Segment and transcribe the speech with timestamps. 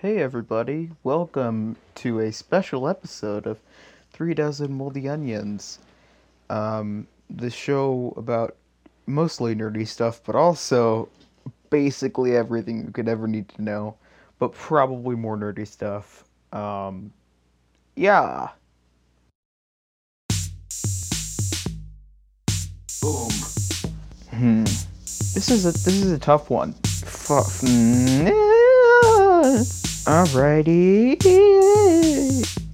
[0.00, 3.58] Hey everybody, welcome to a special episode of
[4.10, 5.78] Three Dozen Moldy Onions.
[6.48, 8.56] Um, the show about
[9.04, 11.10] mostly nerdy stuff, but also
[11.68, 13.94] basically everything you could ever need to know,
[14.38, 16.24] but probably more nerdy stuff.
[16.50, 17.12] Um,
[17.94, 18.48] yeah.
[23.02, 23.30] Boom.
[24.30, 24.64] Hmm.
[24.64, 26.72] This is a this is a tough one.
[27.04, 27.52] Fuck.
[30.06, 31.20] Alrighty.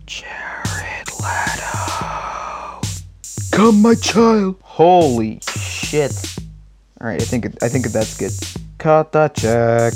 [0.07, 2.81] Jared Leto.
[3.51, 4.57] Come, my child.
[4.63, 6.13] Holy shit.
[7.01, 8.33] Alright, I think I think that's good.
[8.79, 9.93] Cut the check.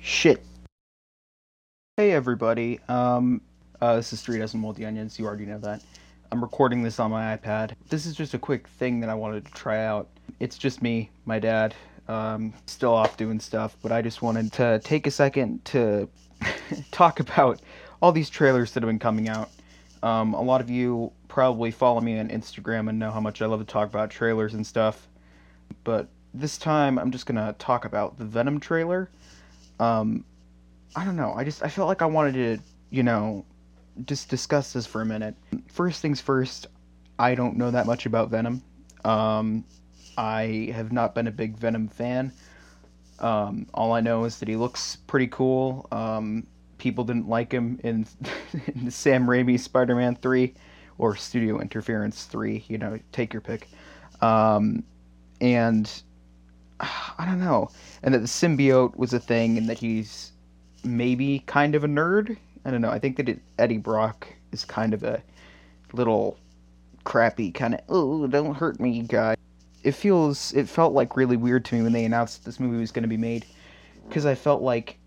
[0.00, 0.42] Shit.
[1.96, 2.78] Hey everybody.
[2.88, 3.40] Um
[3.80, 5.82] uh, this is Three Dozen Moldy Onions, you already know that.
[6.30, 7.72] I'm recording this on my iPad.
[7.88, 10.08] This is just a quick thing that I wanted to try out.
[10.38, 11.74] It's just me, my dad,
[12.10, 16.08] um, still off doing stuff, but I just wanted to take a second to
[16.90, 17.60] talk about
[18.02, 19.48] all these trailers that have been coming out.
[20.02, 23.46] Um, a lot of you probably follow me on Instagram and know how much I
[23.46, 25.06] love to talk about trailers and stuff.
[25.84, 29.08] But this time, I'm just gonna talk about the Venom trailer.
[29.78, 30.24] Um,
[30.96, 31.32] I don't know.
[31.32, 32.58] I just I felt like I wanted to,
[32.90, 33.44] you know,
[34.04, 35.36] just discuss this for a minute.
[35.68, 36.66] First things first,
[37.20, 38.62] I don't know that much about Venom.
[39.04, 39.64] Um,
[40.20, 42.30] I have not been a big Venom fan.
[43.20, 45.88] Um, all I know is that he looks pretty cool.
[45.90, 46.46] Um,
[46.76, 48.06] people didn't like him in,
[48.66, 50.52] in Sam Raimi's Spider-Man 3
[50.98, 52.66] or Studio Interference 3.
[52.68, 53.66] You know, take your pick.
[54.20, 54.84] Um,
[55.40, 55.90] and
[56.80, 57.70] I don't know.
[58.02, 60.32] And that the symbiote was a thing, and that he's
[60.84, 62.36] maybe kind of a nerd.
[62.66, 62.90] I don't know.
[62.90, 65.22] I think that it, Eddie Brock is kind of a
[65.94, 66.36] little
[67.04, 69.34] crappy kind of oh don't hurt me guy.
[69.82, 72.92] It feels it felt like really weird to me when they announced this movie was
[72.92, 73.46] going to be made
[74.08, 74.98] because I felt like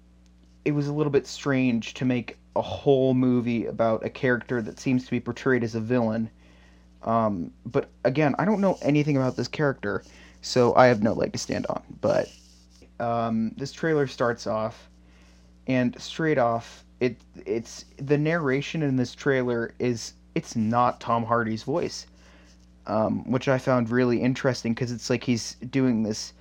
[0.66, 4.80] it was a little bit strange to make a whole movie about a character that
[4.80, 6.30] seems to be portrayed as a villain.
[7.04, 10.04] Um, but again, I don't know anything about this character,
[10.42, 11.84] so I have no leg to stand on.
[12.00, 12.30] But
[13.00, 14.90] um, this trailer starts off,
[15.68, 21.64] and straight off, it it's the narration in this trailer is it's not Tom Hardy's
[21.64, 22.08] voice,
[22.88, 26.34] um, which I found really interesting because it's like he's doing this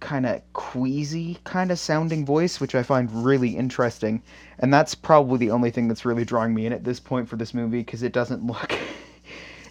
[0.00, 4.22] kind of queasy kind of sounding voice, which I find really interesting,
[4.58, 7.36] and that's probably the only thing that's really drawing me in at this point for
[7.36, 8.72] this movie because it doesn't look,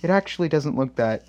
[0.01, 1.25] it actually doesn't look that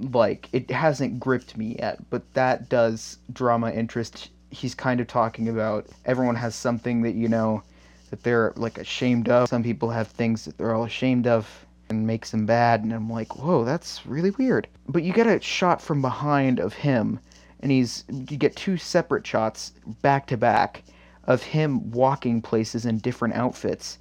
[0.00, 4.30] like it hasn't gripped me yet, but that does draw my interest.
[4.50, 7.62] He's kind of talking about everyone has something that you know
[8.10, 9.48] that they're like ashamed of.
[9.48, 13.10] Some people have things that they're all ashamed of and makes him bad and I'm
[13.10, 17.20] like, "Whoa, that's really weird." But you get a shot from behind of him
[17.60, 19.72] and he's you get two separate shots
[20.02, 20.82] back to back
[21.24, 23.98] of him walking places in different outfits.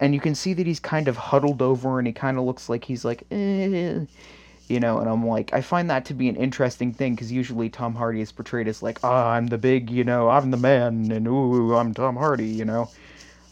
[0.00, 2.68] And you can see that he's kind of huddled over and he kind of looks
[2.68, 4.00] like he's like, eh,
[4.68, 7.68] you know, and I'm like, I find that to be an interesting thing because usually
[7.68, 11.10] Tom Hardy is portrayed as like, ah, I'm the big, you know, I'm the man,
[11.10, 12.88] and ooh, I'm Tom Hardy, you know.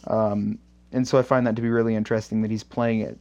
[0.05, 0.59] Um,
[0.91, 3.19] and so I find that to be really interesting that he's playing it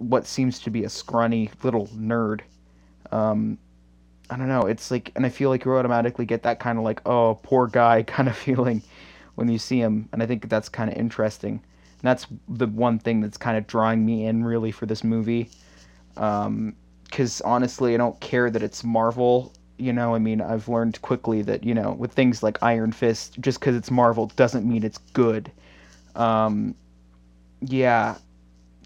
[0.00, 2.40] what seems to be a scrawny little nerd.
[3.10, 3.58] Um,
[4.30, 4.62] I don't know.
[4.62, 7.66] It's like, and I feel like you automatically get that kind of like, oh, poor
[7.66, 8.82] guy kind of feeling
[9.34, 11.52] when you see him, and I think that's kind of interesting.
[11.52, 15.50] And that's the one thing that's kind of drawing me in really for this movie.
[16.14, 19.52] Because um, honestly, I don't care that it's Marvel.
[19.78, 23.40] You know, I mean, I've learned quickly that you know, with things like Iron Fist,
[23.40, 25.50] just because it's Marvel doesn't mean it's good.
[26.16, 26.74] Um,
[27.60, 28.16] yeah,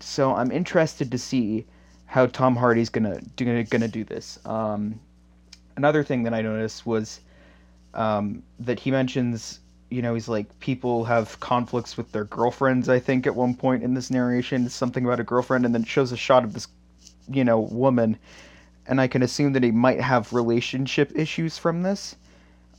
[0.03, 1.67] so I'm interested to see
[2.07, 4.39] how Tom Hardy's gonna do, gonna do this.
[4.45, 5.01] Um,
[5.77, 7.21] another thing that I noticed was
[7.95, 9.61] um, that he mentions,
[9.91, 12.89] you know, he's like people have conflicts with their girlfriends.
[12.89, 15.85] I think at one point in this narration, it's something about a girlfriend, and then
[15.85, 16.69] shows a shot of this,
[17.31, 18.19] you know, woman,
[18.87, 22.17] and I can assume that he might have relationship issues from this.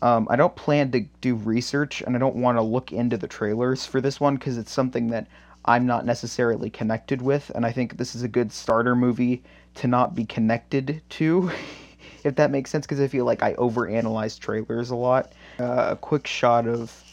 [0.01, 3.27] Um, I don't plan to do research, and I don't want to look into the
[3.27, 5.27] trailers for this one because it's something that
[5.65, 9.43] I'm not necessarily connected with, and I think this is a good starter movie
[9.75, 11.51] to not be connected to,
[12.23, 15.31] if that makes sense, because I feel like I overanalyze trailers a lot.
[15.59, 17.03] Uh, a quick shot of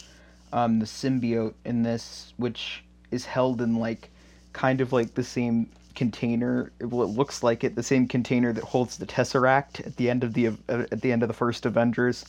[0.52, 4.10] um, the symbiote in this, which is held in like
[4.52, 6.72] kind of like the same container.
[6.80, 10.24] Well, it looks like it, the same container that holds the Tesseract at the end
[10.24, 12.24] of the uh, at the end of the first Avengers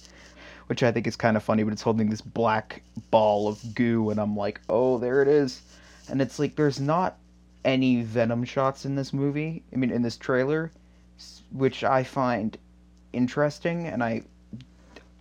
[0.72, 4.10] which I think is kind of funny, but it's holding this black ball of goo,
[4.10, 5.62] and I'm like, oh, there it is.
[6.12, 7.18] And it's like, there's not
[7.66, 10.72] any Venom shots in this movie, I mean, in this trailer,
[11.52, 12.58] which I find
[13.14, 14.24] interesting, and I.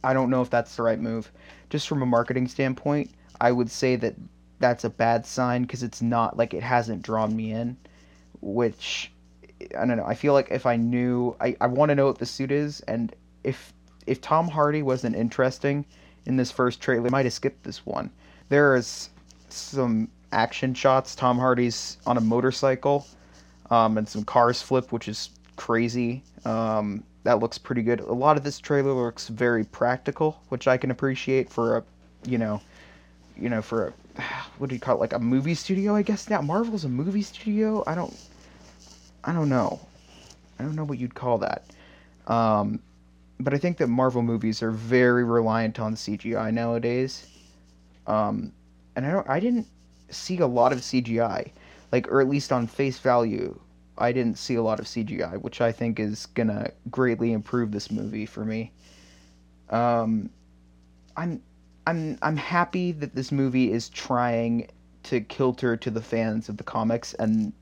[0.02, 1.30] I don't know if that's the right move.
[1.68, 4.14] Just from a marketing standpoint, I would say that
[4.58, 7.76] that's a bad sign because it's not like it hasn't drawn me in,
[8.40, 9.12] which
[9.78, 10.06] I don't know.
[10.06, 12.80] I feel like if I knew, I, I want to know what the suit is,
[12.80, 13.14] and
[13.44, 13.74] if
[14.06, 15.84] if Tom Hardy wasn't interesting
[16.24, 18.10] in this first trailer, I might have skipped this one.
[18.48, 19.10] There is
[19.50, 21.14] some action shots.
[21.14, 23.06] Tom Hardy's on a motorcycle,
[23.70, 26.22] um, and some cars flip, which is crazy.
[26.44, 28.00] Um, that looks pretty good.
[28.00, 31.84] A lot of this trailer looks very practical, which I can appreciate for a,
[32.24, 32.60] you know,
[33.36, 34.22] you know, for a,
[34.58, 35.94] what do you call it, like a movie studio?
[35.94, 37.84] I guess now Marvel's a movie studio.
[37.86, 38.14] I don't,
[39.24, 39.80] I don't know,
[40.58, 41.64] I don't know what you'd call that.
[42.26, 42.80] Um,
[43.38, 47.26] but I think that Marvel movies are very reliant on CGI nowadays.
[48.06, 48.52] Um,
[48.96, 49.66] and I don't, I didn't
[50.10, 51.50] see a lot of CGI,
[51.92, 53.58] like, or at least on face value.
[53.98, 57.90] I didn't see a lot of CGI, which I think is gonna greatly improve this
[57.90, 58.72] movie for me.
[59.68, 60.30] Um,
[61.16, 61.42] I'm
[61.86, 64.68] I'm I'm happy that this movie is trying
[65.04, 67.52] to kilter to the fans of the comics, and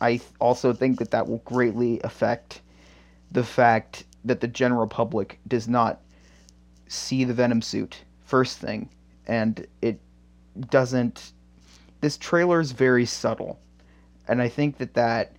[0.00, 2.62] I also think that that will greatly affect
[3.32, 6.00] the fact that the general public does not
[6.88, 8.88] see the Venom suit first thing,
[9.26, 10.00] and it
[10.70, 11.32] doesn't.
[12.00, 13.58] This trailer is very subtle,
[14.26, 15.32] and I think that that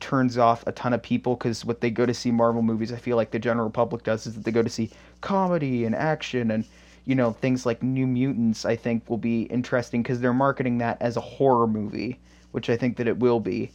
[0.00, 2.96] turns off a ton of people because what they go to see Marvel movies, I
[2.96, 4.90] feel like the general public does, is that they go to see
[5.20, 6.64] comedy and action and
[7.04, 8.64] you know things like New Mutants.
[8.64, 12.18] I think will be interesting because they're marketing that as a horror movie,
[12.52, 13.70] which I think that it will be.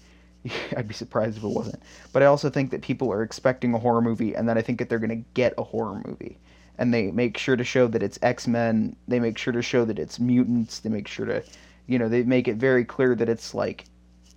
[0.78, 1.82] I'd be surprised if it wasn't.
[2.14, 4.80] But I also think that people are expecting a horror movie, and that I think
[4.80, 6.38] that they're going to get a horror movie.
[6.78, 8.96] And they make sure to show that it's X Men.
[9.08, 10.80] They make sure to show that it's mutants.
[10.80, 11.44] They make sure to,
[11.88, 13.86] you know, they make it very clear that it's like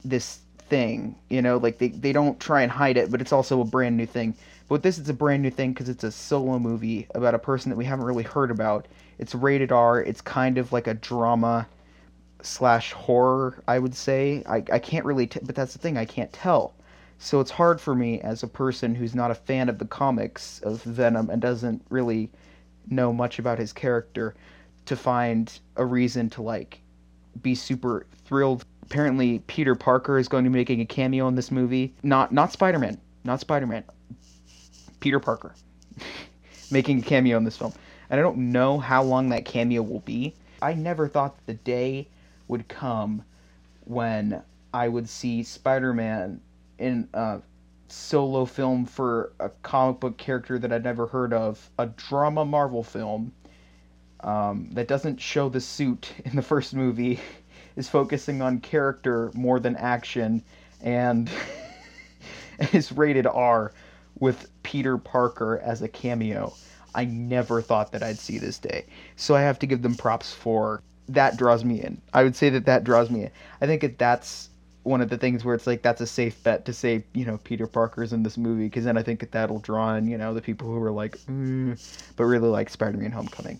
[0.04, 3.60] this thing, you know, like they, they don't try and hide it, but it's also
[3.60, 4.34] a brand new thing.
[4.68, 7.38] But with this, it's a brand new thing because it's a solo movie about a
[7.38, 8.86] person that we haven't really heard about.
[9.18, 10.02] It's rated R.
[10.02, 11.66] It's kind of like a drama
[12.42, 14.42] slash horror, I would say.
[14.46, 16.74] I, I can't really, t- but that's the thing, I can't tell.
[17.18, 20.60] So it's hard for me as a person who's not a fan of the comics
[20.60, 22.30] of Venom and doesn't really
[22.88, 24.34] know much about his character
[24.86, 26.80] to find a reason to like
[27.42, 31.50] be super thrilled apparently Peter Parker is going to be making a cameo in this
[31.50, 31.94] movie.
[32.02, 33.84] Not not Spider Man, not Spider Man.
[35.00, 35.54] Peter Parker
[36.70, 37.72] making a cameo in this film,
[38.10, 40.34] and I don't know how long that cameo will be.
[40.62, 42.08] I never thought the day
[42.48, 43.22] would come
[43.84, 44.42] when
[44.72, 46.40] I would see Spider Man
[46.78, 47.40] in a
[47.88, 52.82] solo film for a comic book character that I'd never heard of, a drama Marvel
[52.82, 53.32] film
[54.20, 57.20] um, that doesn't show the suit in the first movie
[57.76, 60.42] is focusing on character more than action
[60.82, 61.30] and
[62.72, 63.72] is rated R
[64.18, 66.52] with Peter Parker as a cameo.
[66.94, 68.84] I never thought that I'd see this day.
[69.16, 72.00] So I have to give them props for that draws me in.
[72.12, 73.30] I would say that that draws me in.
[73.60, 74.50] I think that that's
[74.82, 77.38] one of the things where it's like that's a safe bet to say, you know,
[77.44, 80.34] Peter Parker's in this movie because then I think that that'll draw in, you know,
[80.34, 81.78] the people who are like, mm,
[82.16, 83.58] but really like Spider-Man Homecoming.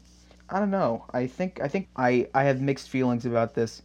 [0.50, 1.04] I don't know.
[1.12, 3.82] I think I think I I have mixed feelings about this.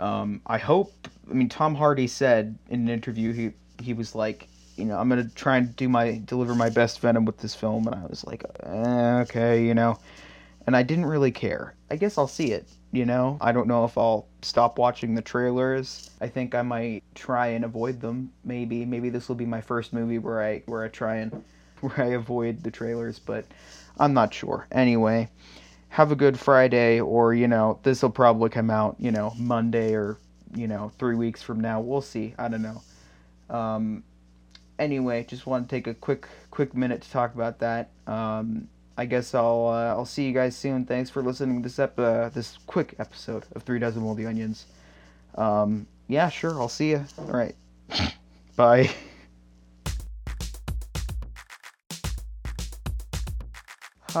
[0.00, 1.08] Um, I hope.
[1.28, 3.52] I mean, Tom Hardy said in an interview he
[3.82, 7.24] he was like, you know, I'm gonna try and do my deliver my best Venom
[7.24, 9.98] with this film, and I was like, eh, okay, you know,
[10.66, 11.74] and I didn't really care.
[11.90, 12.68] I guess I'll see it.
[12.92, 16.10] You know, I don't know if I'll stop watching the trailers.
[16.22, 18.32] I think I might try and avoid them.
[18.44, 21.44] Maybe maybe this will be my first movie where I where I try and
[21.80, 23.44] where I avoid the trailers, but
[23.98, 24.66] I'm not sure.
[24.70, 25.28] Anyway,
[25.88, 29.94] have a good Friday, or you know, this will probably come out, you know, Monday
[29.94, 30.18] or
[30.54, 31.80] you know, three weeks from now.
[31.80, 32.34] We'll see.
[32.38, 32.82] I don't know.
[33.50, 34.02] Um,
[34.78, 37.90] anyway, just want to take a quick quick minute to talk about that.
[38.06, 40.84] Um, I guess I'll uh, I'll see you guys soon.
[40.84, 44.66] Thanks for listening to this ep- uh, this quick episode of Three Dozen Moldy Onions.
[45.36, 46.60] Um, yeah, sure.
[46.60, 47.04] I'll see you.
[47.18, 47.54] All right.
[48.56, 48.90] Bye.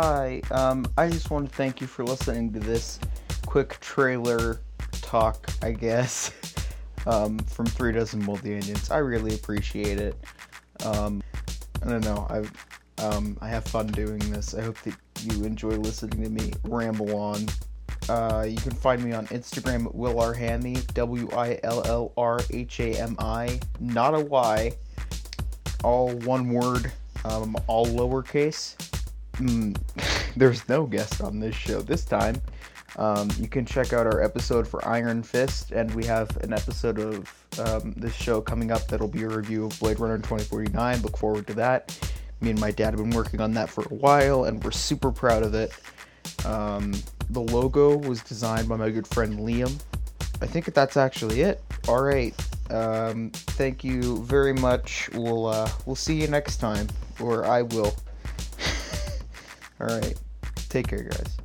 [0.00, 0.40] Hi.
[0.52, 3.00] Um, I just want to thank you for listening to this
[3.46, 4.60] quick trailer
[4.92, 5.50] talk.
[5.60, 6.30] I guess.
[7.06, 8.90] Um, from Three Dozen Moldy Onions.
[8.90, 10.14] I really appreciate it.
[10.84, 11.22] Um,
[11.82, 12.26] I don't know.
[12.28, 14.52] I um, I have fun doing this.
[14.52, 17.46] I hope that you enjoy listening to me ramble on.
[18.10, 20.20] Uh, you can find me on Instagram at Will
[20.92, 24.72] W I L L R H A M I, not a Y,
[25.84, 26.92] all one word,
[27.24, 28.87] um, all lowercase.
[29.38, 29.76] Mm,
[30.36, 32.40] there's no guest on this show this time.
[32.96, 36.98] Um, you can check out our episode for Iron Fist, and we have an episode
[36.98, 41.02] of um, this show coming up that'll be a review of Blade Runner 2049.
[41.02, 41.98] Look forward to that.
[42.40, 45.12] Me and my dad have been working on that for a while, and we're super
[45.12, 45.72] proud of it.
[46.44, 46.92] Um,
[47.30, 49.80] the logo was designed by my good friend Liam.
[50.40, 51.62] I think that's actually it.
[51.88, 52.34] All right.
[52.70, 55.08] Um, thank you very much.
[55.14, 56.86] We'll uh, we'll see you next time,
[57.20, 57.94] or I will.
[59.80, 60.14] All right.
[60.68, 61.36] Take care, guys.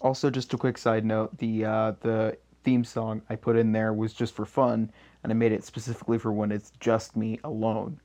[0.00, 3.92] Also, just a quick side note: the uh, the theme song I put in there
[3.92, 4.90] was just for fun,
[5.22, 8.00] and I made it specifically for when it's just me alone.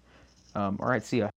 [0.55, 1.30] Um, all right, see ya.